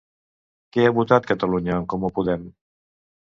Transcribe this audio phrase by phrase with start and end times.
[0.77, 2.49] Què ha votat Catalunya en Comú-Podem?